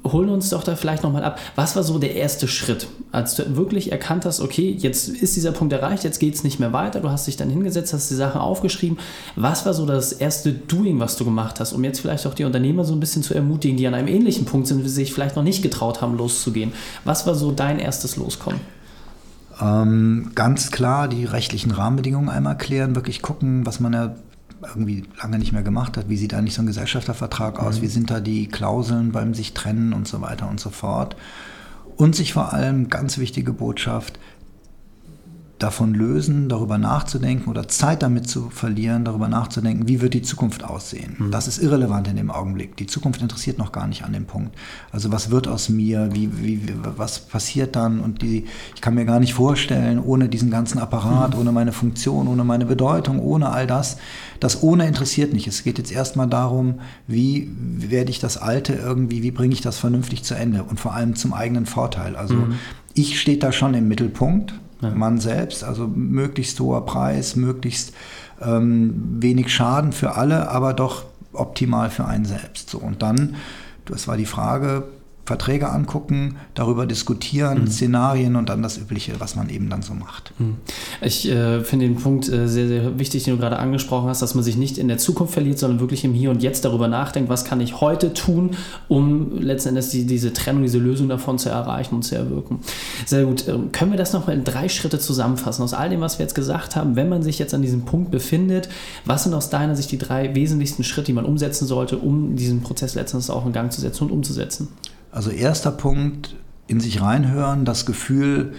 holen 0.04 0.28
uns 0.28 0.50
doch 0.50 0.62
da 0.62 0.76
vielleicht 0.76 1.02
nochmal 1.02 1.24
ab. 1.24 1.38
Was 1.56 1.74
war 1.76 1.82
so 1.82 1.98
der 1.98 2.14
erste 2.14 2.46
Schritt, 2.48 2.86
als 3.10 3.34
du 3.34 3.56
wirklich 3.56 3.90
erkannt 3.90 4.24
hast, 4.24 4.40
okay, 4.40 4.74
jetzt 4.78 5.08
ist 5.08 5.36
dieser 5.36 5.52
Punkt 5.52 5.72
erreicht, 5.72 6.04
jetzt 6.04 6.18
geht 6.18 6.34
es 6.34 6.44
nicht 6.44 6.60
mehr 6.60 6.72
weiter, 6.72 7.00
du 7.00 7.10
hast 7.10 7.26
dich 7.26 7.36
dann 7.36 7.50
hingesetzt, 7.50 7.92
hast 7.92 8.10
die 8.10 8.14
Sachen 8.14 8.40
aufgeschrieben. 8.40 8.98
Was 9.36 9.66
war 9.66 9.74
so 9.74 9.86
das 9.86 10.12
erste 10.12 10.52
Doing, 10.52 11.00
was 11.00 11.16
du 11.16 11.24
gemacht 11.24 11.60
hast, 11.60 11.72
um 11.72 11.82
jetzt 11.84 12.00
vielleicht 12.00 12.26
auch 12.26 12.34
die 12.34 12.44
Unternehmer 12.44 12.84
so 12.84 12.94
ein 12.94 13.00
bisschen 13.00 13.22
zu 13.22 13.34
ermutigen, 13.34 13.76
die 13.76 13.86
an 13.86 13.94
einem 13.94 14.08
ähnlichen 14.08 14.44
Punkt 14.44 14.66
sind, 14.66 14.84
wie 14.84 14.88
sie 14.88 14.94
sich 14.94 15.12
vielleicht 15.12 15.36
noch 15.36 15.44
nicht 15.44 15.62
getraut 15.62 16.00
haben, 16.00 16.16
loszugehen? 16.16 16.72
Was 17.04 17.26
war 17.26 17.34
so 17.34 17.50
dein 17.52 17.78
erstes 17.78 18.16
Loskommen? 18.16 18.60
Ähm, 19.60 20.32
ganz 20.34 20.70
klar 20.70 21.08
die 21.08 21.24
rechtlichen 21.24 21.70
Rahmenbedingungen 21.72 22.28
einmal 22.28 22.56
klären, 22.56 22.94
wirklich 22.94 23.22
gucken, 23.22 23.66
was 23.66 23.80
man 23.80 23.92
ja 23.92 24.14
irgendwie 24.66 25.04
lange 25.20 25.38
nicht 25.38 25.52
mehr 25.52 25.62
gemacht 25.62 25.96
hat. 25.96 26.08
Wie 26.08 26.16
sieht 26.16 26.34
eigentlich 26.34 26.54
so 26.54 26.62
ein 26.62 26.66
Gesellschaftervertrag 26.66 27.58
aus? 27.58 27.78
Mhm. 27.78 27.82
Wie 27.82 27.88
sind 27.88 28.10
da 28.10 28.20
die 28.20 28.48
Klauseln 28.48 29.12
beim 29.12 29.34
sich 29.34 29.54
trennen 29.54 29.92
und 29.92 30.06
so 30.08 30.20
weiter 30.20 30.48
und 30.48 30.60
so 30.60 30.70
fort? 30.70 31.16
Und 31.96 32.16
sich 32.16 32.32
vor 32.32 32.52
allem, 32.52 32.88
ganz 32.88 33.18
wichtige 33.18 33.52
Botschaft, 33.52 34.18
davon 35.62 35.94
lösen, 35.94 36.48
darüber 36.48 36.78
nachzudenken 36.78 37.48
oder 37.48 37.68
Zeit 37.68 38.02
damit 38.02 38.28
zu 38.28 38.50
verlieren, 38.50 39.04
darüber 39.04 39.28
nachzudenken, 39.28 39.88
wie 39.88 40.00
wird 40.00 40.14
die 40.14 40.22
Zukunft 40.22 40.64
aussehen. 40.64 41.16
Mhm. 41.18 41.30
Das 41.30 41.48
ist 41.48 41.58
irrelevant 41.58 42.08
in 42.08 42.16
dem 42.16 42.30
Augenblick. 42.30 42.76
Die 42.76 42.86
Zukunft 42.86 43.22
interessiert 43.22 43.58
noch 43.58 43.72
gar 43.72 43.86
nicht 43.86 44.04
an 44.04 44.12
dem 44.12 44.26
Punkt. 44.26 44.56
Also 44.90 45.12
was 45.12 45.30
wird 45.30 45.48
aus 45.48 45.68
mir, 45.68 46.10
wie, 46.12 46.30
wie, 46.42 46.68
was 46.96 47.20
passiert 47.20 47.76
dann 47.76 48.00
und 48.00 48.22
die, 48.22 48.46
ich 48.74 48.80
kann 48.80 48.94
mir 48.94 49.04
gar 49.04 49.20
nicht 49.20 49.34
vorstellen, 49.34 50.00
ohne 50.00 50.28
diesen 50.28 50.50
ganzen 50.50 50.78
Apparat, 50.78 51.34
mhm. 51.34 51.40
ohne 51.40 51.52
meine 51.52 51.72
Funktion, 51.72 52.28
ohne 52.28 52.44
meine 52.44 52.66
Bedeutung, 52.66 53.20
ohne 53.20 53.50
all 53.50 53.66
das, 53.66 53.98
das 54.40 54.62
ohne 54.62 54.86
interessiert 54.86 55.32
nicht. 55.32 55.46
Es 55.46 55.62
geht 55.62 55.78
jetzt 55.78 55.92
erstmal 55.92 56.26
darum, 56.28 56.80
wie 57.06 57.50
werde 57.56 58.10
ich 58.10 58.18
das 58.18 58.36
Alte 58.36 58.74
irgendwie, 58.74 59.22
wie 59.22 59.30
bringe 59.30 59.54
ich 59.54 59.60
das 59.60 59.78
vernünftig 59.78 60.24
zu 60.24 60.34
Ende 60.34 60.64
und 60.64 60.80
vor 60.80 60.94
allem 60.94 61.14
zum 61.14 61.32
eigenen 61.32 61.66
Vorteil. 61.66 62.16
Also 62.16 62.34
mhm. 62.34 62.54
ich 62.94 63.20
stehe 63.20 63.38
da 63.38 63.52
schon 63.52 63.74
im 63.74 63.86
Mittelpunkt 63.86 64.54
ja. 64.82 64.90
man 64.90 65.18
selbst. 65.18 65.64
Also 65.64 65.86
möglichst 65.86 66.60
hoher 66.60 66.84
Preis, 66.84 67.36
möglichst 67.36 67.94
ähm, 68.40 69.18
wenig 69.20 69.52
Schaden 69.52 69.92
für 69.92 70.16
alle, 70.16 70.50
aber 70.50 70.74
doch 70.74 71.04
optimal 71.32 71.90
für 71.90 72.04
einen 72.04 72.26
selbst. 72.26 72.70
So, 72.70 72.78
und 72.78 73.02
dann, 73.02 73.36
das 73.86 74.06
war 74.08 74.16
die 74.16 74.26
Frage, 74.26 74.84
Verträge 75.24 75.70
angucken, 75.70 76.36
darüber 76.54 76.84
diskutieren, 76.84 77.62
mhm. 77.62 77.66
Szenarien 77.68 78.34
und 78.34 78.48
dann 78.48 78.60
das 78.60 78.76
Übliche, 78.76 79.12
was 79.20 79.36
man 79.36 79.50
eben 79.50 79.70
dann 79.70 79.82
so 79.82 79.94
macht. 79.94 80.32
Mhm. 80.38 80.56
Ich 81.00 81.28
äh, 81.28 81.60
finde 81.60 81.86
den 81.86 81.94
Punkt 81.94 82.28
äh, 82.28 82.48
sehr, 82.48 82.66
sehr 82.66 82.98
wichtig, 82.98 83.22
den 83.22 83.34
du 83.34 83.40
gerade 83.40 83.60
angesprochen 83.60 84.08
hast, 84.08 84.20
dass 84.20 84.34
man 84.34 84.42
sich 84.42 84.56
nicht 84.56 84.78
in 84.78 84.88
der 84.88 84.98
Zukunft 84.98 85.34
verliert, 85.34 85.60
sondern 85.60 85.78
wirklich 85.78 86.04
im 86.04 86.12
Hier 86.12 86.30
und 86.30 86.42
Jetzt 86.42 86.64
darüber 86.64 86.88
nachdenkt, 86.88 87.30
was 87.30 87.44
kann 87.44 87.60
ich 87.60 87.80
heute 87.80 88.12
tun, 88.14 88.56
um 88.88 89.38
letzten 89.38 89.70
Endes 89.70 89.90
die, 89.90 90.06
diese 90.06 90.32
Trennung, 90.32 90.62
diese 90.62 90.78
Lösung 90.78 91.08
davon 91.08 91.38
zu 91.38 91.50
erreichen 91.50 91.94
und 91.94 92.02
zu 92.02 92.16
erwirken. 92.16 92.58
Sehr 93.06 93.24
gut. 93.24 93.46
Ähm, 93.46 93.70
können 93.70 93.92
wir 93.92 93.98
das 93.98 94.12
nochmal 94.12 94.34
in 94.34 94.42
drei 94.42 94.68
Schritte 94.68 94.98
zusammenfassen? 94.98 95.62
Aus 95.62 95.72
all 95.72 95.88
dem, 95.88 96.00
was 96.00 96.18
wir 96.18 96.24
jetzt 96.24 96.34
gesagt 96.34 96.74
haben, 96.74 96.96
wenn 96.96 97.08
man 97.08 97.22
sich 97.22 97.38
jetzt 97.38 97.54
an 97.54 97.62
diesem 97.62 97.82
Punkt 97.82 98.10
befindet, 98.10 98.68
was 99.04 99.22
sind 99.22 99.34
aus 99.34 99.50
deiner 99.50 99.76
Sicht 99.76 99.92
die 99.92 99.98
drei 99.98 100.34
wesentlichsten 100.34 100.82
Schritte, 100.82 101.06
die 101.06 101.12
man 101.12 101.26
umsetzen 101.26 101.66
sollte, 101.66 101.98
um 101.98 102.34
diesen 102.34 102.62
Prozess 102.62 102.96
letztendlich 102.96 103.30
auch 103.30 103.46
in 103.46 103.52
Gang 103.52 103.72
zu 103.72 103.80
setzen 103.80 104.04
und 104.04 104.10
umzusetzen? 104.10 104.66
Also 105.12 105.30
erster 105.30 105.70
Punkt, 105.70 106.34
in 106.66 106.80
sich 106.80 107.02
reinhören, 107.02 107.66
das 107.66 107.84
Gefühl 107.84 108.54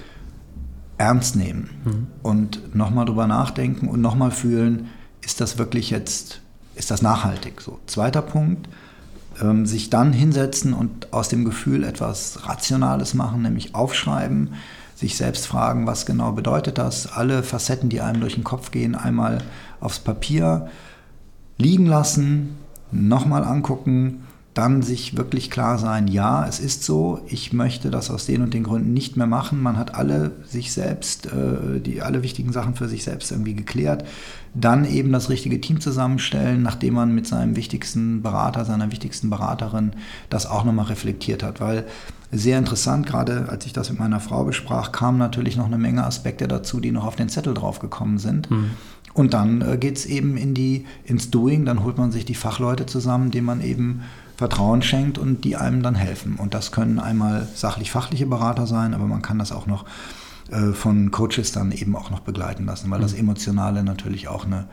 ernst 0.99 1.35
nehmen 1.35 1.69
mhm. 1.83 2.07
und 2.21 2.75
nochmal 2.75 3.05
drüber 3.05 3.25
nachdenken 3.25 3.87
und 3.87 4.01
nochmal 4.01 4.29
fühlen, 4.29 4.89
ist 5.21 5.41
das 5.41 5.57
wirklich 5.57 5.89
jetzt, 5.89 6.41
ist 6.75 6.91
das 6.91 7.01
nachhaltig? 7.01 7.59
So. 7.59 7.79
Zweiter 7.87 8.21
Punkt, 8.21 8.69
ähm, 9.41 9.65
sich 9.65 9.89
dann 9.89 10.13
hinsetzen 10.13 10.73
und 10.73 11.11
aus 11.11 11.27
dem 11.27 11.43
Gefühl 11.43 11.83
etwas 11.83 12.47
Rationales 12.47 13.15
machen, 13.15 13.41
nämlich 13.41 13.73
aufschreiben, 13.73 14.53
sich 14.95 15.17
selbst 15.17 15.47
fragen, 15.47 15.87
was 15.87 16.05
genau 16.05 16.33
bedeutet 16.33 16.77
das, 16.77 17.11
alle 17.11 17.41
Facetten, 17.41 17.89
die 17.89 17.99
einem 18.01 18.21
durch 18.21 18.35
den 18.35 18.43
Kopf 18.43 18.69
gehen, 18.69 18.93
einmal 18.93 19.39
aufs 19.79 19.97
Papier 19.97 20.69
liegen 21.57 21.87
lassen, 21.87 22.57
nochmal 22.91 23.43
angucken 23.43 24.23
dann 24.53 24.83
sich 24.83 25.17
wirklich 25.17 25.49
klar 25.49 25.79
sein, 25.79 26.07
ja, 26.07 26.45
es 26.47 26.59
ist 26.59 26.83
so, 26.83 27.21
ich 27.27 27.53
möchte 27.53 27.89
das 27.89 28.11
aus 28.11 28.27
den 28.27 28.43
und 28.43 28.53
den 28.53 28.63
Gründen 28.63 28.93
nicht 28.93 29.17
mehr 29.17 29.25
machen. 29.25 29.61
Man 29.61 29.77
hat 29.77 29.95
alle 29.95 30.31
sich 30.45 30.71
selbst, 30.71 31.25
äh, 31.25 31.79
die 31.79 32.03
alle 32.03 32.21
wichtigen 32.21 32.51
Sachen 32.51 32.75
für 32.75 32.87
sich 32.87 33.03
selbst 33.03 33.31
irgendwie 33.31 33.55
geklärt. 33.55 34.05
Dann 34.53 34.85
eben 34.85 35.11
das 35.11 35.29
richtige 35.29 35.59
Team 35.59 35.81
zusammenstellen, 35.81 36.61
nachdem 36.61 36.93
man 36.93 37.15
mit 37.15 37.25
seinem 37.25 37.55
wichtigsten 37.55 38.21
Berater, 38.21 38.63
seiner 38.65 38.91
wichtigsten 38.91 39.31
Beraterin 39.31 39.93
das 40.29 40.45
auch 40.45 40.63
nochmal 40.63 40.85
reflektiert 40.85 41.41
hat. 41.41 41.59
Weil 41.59 41.85
sehr 42.31 42.59
interessant, 42.59 43.07
gerade 43.07 43.49
als 43.49 43.65
ich 43.65 43.73
das 43.73 43.89
mit 43.89 43.97
meiner 43.97 44.19
Frau 44.19 44.43
besprach, 44.43 44.91
kamen 44.91 45.17
natürlich 45.17 45.57
noch 45.57 45.65
eine 45.65 45.79
Menge 45.79 46.03
Aspekte 46.03 46.47
dazu, 46.47 46.79
die 46.79 46.91
noch 46.91 47.05
auf 47.05 47.15
den 47.15 47.29
Zettel 47.29 47.55
draufgekommen 47.55 48.19
sind. 48.19 48.51
Mhm. 48.51 48.71
Und 49.15 49.33
dann 49.33 49.61
äh, 49.61 49.77
geht 49.77 49.97
es 49.97 50.05
eben 50.05 50.37
in 50.37 50.53
die, 50.53 50.85
ins 51.05 51.31
Doing, 51.31 51.65
dann 51.65 51.83
holt 51.83 51.97
man 51.97 52.11
sich 52.11 52.25
die 52.25 52.35
Fachleute 52.35 52.85
zusammen, 52.85 53.31
denen 53.31 53.45
man 53.45 53.61
eben 53.61 54.01
Vertrauen 54.37 54.81
schenkt 54.81 55.17
und 55.17 55.43
die 55.43 55.55
einem 55.55 55.83
dann 55.83 55.95
helfen. 55.95 56.35
Und 56.35 56.53
das 56.53 56.71
können 56.71 56.99
einmal 56.99 57.47
sachlich-fachliche 57.53 58.25
Berater 58.25 58.67
sein, 58.67 58.93
aber 58.93 59.05
man 59.05 59.21
kann 59.21 59.39
das 59.39 59.51
auch 59.51 59.67
noch 59.67 59.85
äh, 60.51 60.73
von 60.73 61.11
Coaches 61.11 61.51
dann 61.51 61.71
eben 61.71 61.95
auch 61.95 62.09
noch 62.09 62.21
begleiten 62.21 62.65
lassen, 62.65 62.89
weil 62.91 63.01
das 63.01 63.13
mhm. 63.13 63.19
Emotionale 63.19 63.83
natürlich 63.83 64.27
auch 64.27 64.45
eine 64.45 64.67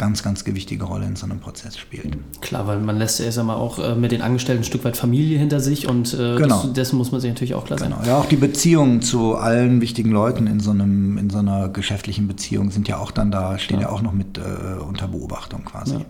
ganz, 0.00 0.22
ganz 0.22 0.44
gewichtige 0.44 0.84
Rolle 0.84 1.04
in 1.04 1.14
so 1.14 1.26
einem 1.26 1.40
Prozess 1.40 1.76
spielt. 1.76 2.16
Klar, 2.40 2.66
weil 2.66 2.80
man 2.80 2.96
lässt 2.96 3.18
ja 3.18 3.26
erst 3.26 3.38
einmal 3.38 3.56
auch 3.56 3.78
äh, 3.78 3.94
mit 3.94 4.12
den 4.12 4.22
Angestellten 4.22 4.62
ein 4.62 4.64
Stück 4.64 4.82
weit 4.82 4.96
Familie 4.96 5.38
hinter 5.38 5.60
sich 5.60 5.88
und 5.88 6.14
äh, 6.14 6.36
genau. 6.36 6.62
das, 6.62 6.72
dessen 6.72 6.96
muss 6.96 7.12
man 7.12 7.20
sich 7.20 7.30
natürlich 7.30 7.54
auch 7.54 7.66
klar 7.66 7.78
sein. 7.78 7.90
Genau. 7.90 8.02
Ja, 8.06 8.18
auch 8.18 8.24
die 8.24 8.36
Beziehungen 8.36 9.02
zu 9.02 9.36
allen 9.36 9.82
wichtigen 9.82 10.10
Leuten 10.10 10.46
in 10.46 10.58
so, 10.58 10.70
einem, 10.70 11.18
in 11.18 11.28
so 11.28 11.38
einer 11.38 11.68
geschäftlichen 11.68 12.28
Beziehung 12.28 12.70
sind 12.70 12.88
ja 12.88 12.96
auch 12.96 13.10
dann 13.10 13.30
da, 13.30 13.58
stehen 13.58 13.80
ja, 13.80 13.88
ja 13.88 13.92
auch 13.92 14.00
noch 14.00 14.12
mit 14.12 14.38
äh, 14.38 14.80
unter 14.80 15.06
Beobachtung 15.06 15.66
quasi. 15.66 15.96
Ja. 15.96 16.00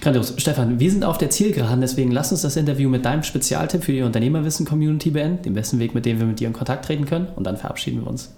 Grandios. 0.00 0.34
Stefan, 0.36 0.78
wir 0.78 0.90
sind 0.90 1.04
auf 1.04 1.18
der 1.18 1.30
Zielgeraden, 1.30 1.80
deswegen 1.80 2.10
lass 2.10 2.30
uns 2.30 2.42
das 2.42 2.56
Interview 2.56 2.88
mit 2.88 3.04
deinem 3.04 3.22
Spezialtipp 3.22 3.84
für 3.84 3.92
die 3.92 4.02
Unternehmerwissen-Community 4.02 5.10
beenden, 5.10 5.42
dem 5.42 5.54
besten 5.54 5.78
Weg, 5.78 5.94
mit 5.94 6.06
dem 6.06 6.18
wir 6.18 6.26
mit 6.26 6.40
dir 6.40 6.48
in 6.48 6.54
Kontakt 6.54 6.84
treten 6.84 7.04
können 7.04 7.28
und 7.34 7.44
dann 7.44 7.56
verabschieden 7.56 8.02
wir 8.02 8.06
uns. 8.06 8.30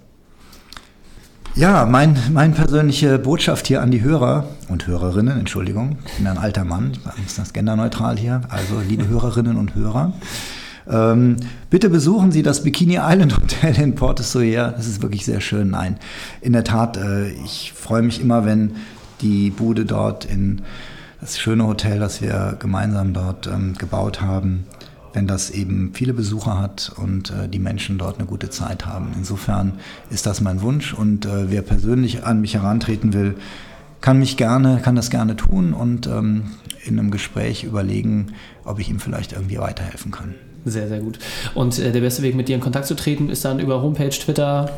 Ja, 1.53 1.85
mein, 1.85 2.17
meine 2.31 2.53
persönliche 2.53 3.19
Botschaft 3.19 3.67
hier 3.67 3.81
an 3.81 3.91
die 3.91 4.01
Hörer 4.01 4.47
und 4.69 4.87
Hörerinnen, 4.87 5.37
Entschuldigung, 5.37 5.97
ich 6.05 6.13
bin 6.13 6.27
ein 6.27 6.37
alter 6.37 6.63
Mann, 6.63 6.93
ich 7.17 7.25
ist 7.25 7.37
das 7.37 7.51
genderneutral 7.51 8.17
hier, 8.17 8.41
also 8.49 8.79
liebe 8.87 9.07
Hörerinnen 9.07 9.57
und 9.57 9.75
Hörer, 9.75 10.13
ähm, 10.89 11.35
bitte 11.69 11.89
besuchen 11.89 12.31
Sie 12.31 12.41
das 12.41 12.63
Bikini 12.63 12.99
Island 13.01 13.35
Hotel 13.37 13.77
in 13.79 13.95
Porto 13.95 14.23
Soyer, 14.23 14.71
das 14.71 14.87
ist 14.87 15.01
wirklich 15.01 15.25
sehr 15.25 15.41
schön. 15.41 15.71
Nein, 15.71 15.97
in 16.39 16.53
der 16.53 16.63
Tat, 16.63 16.97
äh, 16.97 17.29
ich 17.29 17.73
freue 17.75 18.01
mich 18.01 18.21
immer, 18.21 18.45
wenn 18.45 18.75
die 19.19 19.51
Bude 19.51 19.85
dort 19.85 20.25
in 20.25 20.61
das 21.21 21.39
schöne 21.39 21.67
Hotel, 21.67 21.99
das 21.99 22.21
wir 22.21 22.57
gemeinsam 22.59 23.13
dort 23.13 23.47
ähm, 23.47 23.75
gebaut 23.77 24.21
haben, 24.21 24.65
wenn 25.13 25.27
das 25.27 25.51
eben 25.51 25.91
viele 25.93 26.13
Besucher 26.13 26.59
hat 26.59 26.91
und 26.97 27.29
äh, 27.29 27.47
die 27.47 27.59
Menschen 27.59 27.97
dort 27.97 28.17
eine 28.17 28.27
gute 28.27 28.49
Zeit 28.49 28.85
haben. 28.85 29.11
Insofern 29.15 29.73
ist 30.09 30.25
das 30.25 30.41
mein 30.41 30.61
Wunsch 30.61 30.93
und 30.93 31.25
äh, 31.25 31.51
wer 31.51 31.61
persönlich 31.61 32.25
an 32.25 32.41
mich 32.41 32.55
herantreten 32.55 33.13
will, 33.13 33.35
kann 34.01 34.17
mich 34.17 34.35
gerne, 34.35 34.79
kann 34.83 34.95
das 34.95 35.11
gerne 35.11 35.35
tun 35.35 35.73
und 35.73 36.07
ähm, 36.07 36.51
in 36.83 36.97
einem 36.97 37.11
Gespräch 37.11 37.63
überlegen, 37.63 38.33
ob 38.65 38.79
ich 38.79 38.89
ihm 38.89 38.99
vielleicht 38.99 39.33
irgendwie 39.33 39.59
weiterhelfen 39.59 40.11
kann. 40.11 40.33
Sehr, 40.65 40.87
sehr 40.87 40.99
gut. 40.99 41.19
Und 41.53 41.77
äh, 41.77 41.91
der 41.91 42.01
beste 42.01 42.23
Weg, 42.23 42.35
mit 42.35 42.47
dir 42.47 42.55
in 42.55 42.61
Kontakt 42.61 42.87
zu 42.87 42.95
treten, 42.95 43.29
ist 43.29 43.45
dann 43.45 43.59
über 43.59 43.81
Homepage, 43.83 44.09
Twitter, 44.09 44.71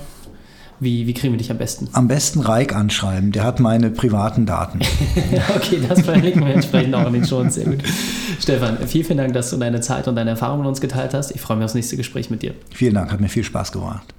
Wie, 0.84 1.08
wie 1.08 1.14
kriegen 1.14 1.34
wir 1.34 1.38
dich 1.38 1.50
am 1.50 1.58
besten? 1.58 1.88
Am 1.94 2.10
besten 2.10 2.42
Reik 2.42 2.76
anschreiben, 2.76 3.32
der 3.32 3.44
hat 3.44 3.62
meine 3.62 3.90
privaten 3.90 4.46
Daten. 4.46 4.80
okay, 5.56 5.80
das 5.88 6.02
verlinken 6.02 6.46
wir 6.46 6.54
entsprechend 6.54 6.94
auch 6.94 7.08
in 7.08 7.14
den 7.14 7.26
Shows. 7.26 7.54
Sehr 7.54 7.66
gut. 7.66 7.82
Stefan, 8.40 8.78
vielen, 8.86 9.06
vielen 9.06 9.18
Dank, 9.18 9.34
dass 9.34 9.50
du 9.50 9.58
deine 9.58 9.80
Zeit 9.80 10.10
und 10.10 10.16
deine 10.16 10.32
Erfahrungen 10.32 10.62
mit 10.62 10.68
uns 10.68 10.82
geteilt 10.82 11.14
hast. 11.14 11.32
Ich 11.32 11.40
freue 11.40 11.56
mich 11.56 11.64
aufs 11.66 11.74
nächste 11.74 11.96
Gespräch 11.96 12.30
mit 12.30 12.42
dir. 12.42 12.54
Vielen 12.74 12.96
Dank, 12.96 13.14
hat 13.14 13.22
mir 13.22 13.30
viel 13.30 13.46
Spaß 13.46 13.72
gemacht. 13.72 14.14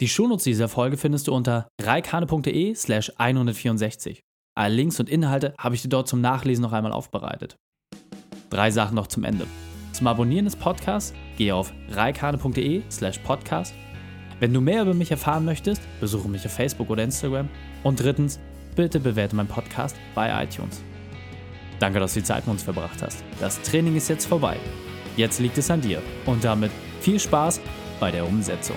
Die 0.00 0.08
Shownotes 0.08 0.44
dieser 0.44 0.68
Folge 0.68 0.96
findest 0.96 1.28
du 1.28 1.34
unter 1.34 1.68
reikane.de 1.82 2.74
slash 2.74 3.12
164. 3.18 4.22
Alle 4.56 4.74
Links 4.74 4.98
und 5.00 5.10
Inhalte 5.10 5.52
habe 5.58 5.74
ich 5.74 5.82
dir 5.82 5.88
dort 5.88 6.08
zum 6.08 6.22
Nachlesen 6.22 6.62
noch 6.62 6.72
einmal 6.72 6.92
aufbereitet. 6.92 7.56
Drei 8.48 8.70
Sachen 8.70 8.94
noch 8.94 9.08
zum 9.08 9.24
Ende. 9.24 9.46
Zum 9.92 10.06
Abonnieren 10.06 10.46
des 10.46 10.56
Podcasts 10.56 11.12
gehe 11.36 11.54
auf 11.54 11.74
reikane.de 11.90 12.82
slash 12.90 13.18
podcast. 13.18 13.74
Wenn 14.40 14.54
du 14.54 14.62
mehr 14.62 14.82
über 14.82 14.94
mich 14.94 15.10
erfahren 15.10 15.44
möchtest, 15.44 15.82
besuche 16.00 16.26
mich 16.28 16.46
auf 16.46 16.52
Facebook 16.52 16.88
oder 16.88 17.04
Instagram. 17.04 17.50
Und 17.82 18.02
drittens, 18.02 18.40
bitte 18.74 18.98
bewerte 18.98 19.36
meinen 19.36 19.48
Podcast 19.48 19.94
bei 20.14 20.42
iTunes. 20.42 20.82
Danke, 21.78 22.00
dass 22.00 22.14
du 22.14 22.20
die 22.20 22.24
Zeit 22.24 22.46
mit 22.46 22.52
uns 22.54 22.62
verbracht 22.62 23.02
hast. 23.02 23.22
Das 23.38 23.60
Training 23.60 23.96
ist 23.96 24.08
jetzt 24.08 24.24
vorbei. 24.24 24.56
Jetzt 25.16 25.40
liegt 25.40 25.58
es 25.58 25.70
an 25.70 25.82
dir. 25.82 26.02
Und 26.24 26.42
damit 26.42 26.70
viel 27.00 27.20
Spaß 27.20 27.60
bei 28.00 28.10
der 28.10 28.26
Umsetzung. 28.26 28.76